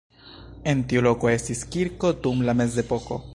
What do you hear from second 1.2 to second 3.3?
estis kirko dum la mezepoko.